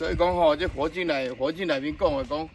[0.00, 2.48] 所以讲吼，这佛经来佛经里面讲的讲，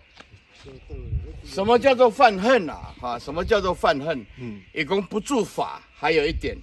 [1.43, 2.91] 什么叫做犯恨啊？
[2.99, 4.25] 哈，什么叫做犯恨？
[4.39, 6.57] 嗯，也讲不住法，还有一点，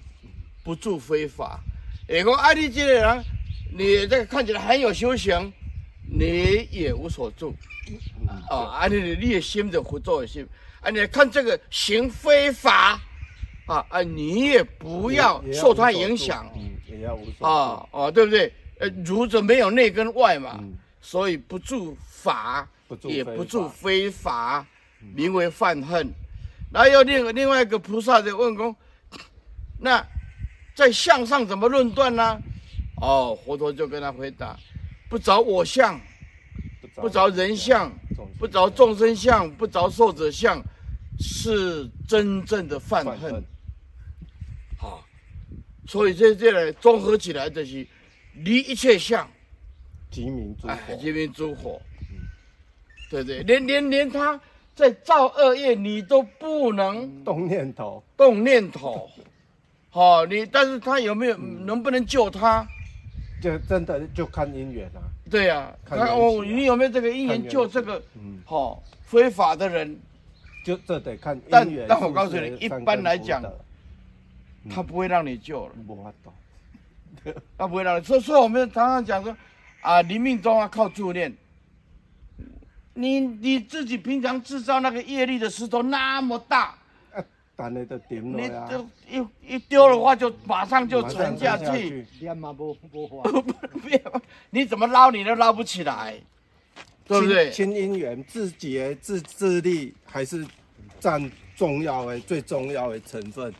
[0.61, 1.57] 不住非法。
[2.05, 3.23] 也讲啊，你这个人，
[3.71, 5.53] 你这个看起来很有修行，
[6.05, 7.55] 你也无所住。
[8.49, 10.45] 啊，啊，你你的心的不做的心，
[10.81, 12.99] 啊，你看这个行非法。
[13.65, 14.01] 啊啊！
[14.01, 18.51] 你也不要受他影响，嗯，也要无所啊哦，对不对？
[18.83, 24.65] 呃，儒者没有内跟外嘛，嗯、所以不住法，不住也不住非法，
[25.15, 26.11] 名为犯恨。
[26.69, 28.75] 然后又另另外一个菩萨就问公，
[29.79, 30.05] 那
[30.75, 32.37] 在相上怎么论断呢？
[33.01, 34.59] 哦，佛陀就跟他回答：
[35.07, 35.97] 不着我相，
[36.95, 37.89] 不着人相，
[38.37, 40.61] 不着众生相，不着受者相，
[41.19, 43.41] 是真正的犯恨。
[45.85, 47.85] 所以这这来综合起来就是
[48.33, 49.29] 离一切相，
[50.09, 51.81] 即名诸佛，即名诸佛，
[53.09, 53.43] 对对？
[53.43, 54.39] 连连连他
[54.75, 59.09] 在造恶业，你都不能动念头，动念头，
[59.89, 62.67] 好，你但是他有没有能不能救他？
[63.41, 65.01] 就真的就看姻缘啊。
[65.29, 68.01] 对呀，看哦，你有没有这个因缘救这个？
[68.15, 69.99] 嗯，好，非法的人，
[70.65, 71.85] 就这得看因缘。
[71.87, 73.43] 但但我告诉你，一般来讲。
[74.69, 75.93] 他不会让你救了，不
[77.23, 77.41] 法懂。
[77.57, 79.35] 他不会让你，所以说我们常常讲说，
[79.81, 81.35] 啊，临命中啊靠助念。
[82.95, 86.75] 你你自己平常制造那个业力的石头那么大，
[87.11, 88.69] 啊，但你都点了呀。
[88.69, 92.05] 你就一一丢的话，就马上就沉下去。
[94.51, 96.13] 你怎么捞你都捞不起来，
[97.05, 97.49] 对不对？
[97.49, 100.45] 亲姻缘，自己的自自力还是
[100.99, 103.51] 占重要的最重要的成分。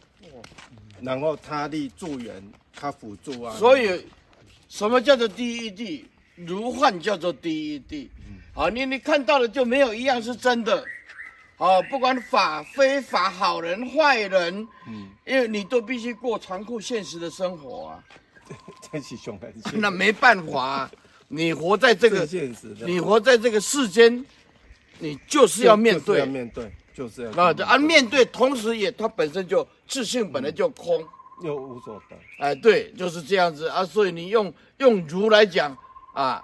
[1.04, 2.42] 然后他力助缘，
[2.74, 3.54] 他辅助啊。
[3.58, 4.06] 所以，
[4.70, 6.06] 什么叫做第一地？
[6.36, 8.10] 如幻叫做第一义。
[8.54, 10.84] 好，你你看到的就没有一样是真的。
[11.58, 18.04] 哦，不管法非法，好人坏人，嗯，因为你都必须过残酷现实的生活啊。
[18.92, 19.54] 真是凶狠。
[19.80, 20.92] 那没办法啊，
[21.30, 24.26] 你活在这个现实，你活在这个世间，
[25.00, 26.72] 你就是要面对，要面对。
[26.94, 31.02] 就是啊，啊，面对，同时也他本身就自信本来就空，
[31.42, 32.16] 嗯、又无所得。
[32.38, 33.84] 哎，对，就是这样子啊。
[33.84, 35.76] 所以你用用如来讲
[36.14, 36.44] 啊，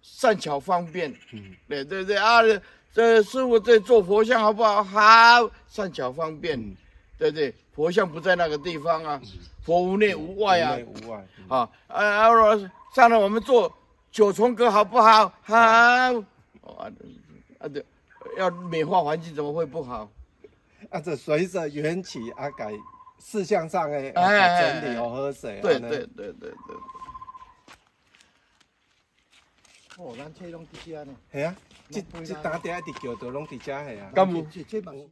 [0.00, 2.40] 善巧方便，嗯，对对对啊，
[2.92, 4.84] 这师傅在做佛像好不好？
[4.84, 6.76] 好，善巧方便，嗯、
[7.18, 9.20] 对对，佛像不在那个地方啊，
[9.64, 11.26] 佛无内无外啊，无外。
[11.48, 12.70] 啊啊啊！
[12.94, 13.72] 上来我们做
[14.10, 15.32] 九重阁好不好？
[15.42, 16.12] 好，啊
[17.58, 17.84] 啊对。
[18.36, 20.08] 要美化环境，怎么会不好？
[20.90, 22.72] 啊，这随着缘起啊改
[23.18, 24.10] 事项上哎
[24.80, 25.60] 整理哦喝水。
[25.60, 26.76] 对对对对对。
[29.98, 31.14] 哦，咱这拢伫遮呢。
[31.32, 31.54] 系啊，
[31.90, 34.10] 这这打点的桥都拢伫遮系啊。
[34.14, 35.08] 咁。